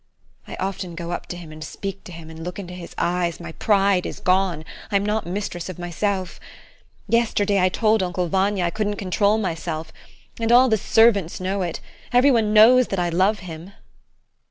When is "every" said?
12.11-12.31